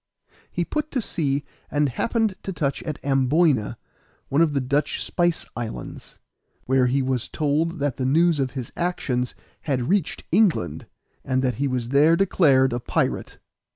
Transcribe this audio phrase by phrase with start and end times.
[0.51, 3.77] He put to sea and happened to touch at Amboyna,
[4.29, 6.17] one of the Dutch spice islands,
[6.65, 9.35] where he was told that the news of his actions
[9.69, 10.87] had reached England,
[11.23, 13.37] and that he was there declared a pirate.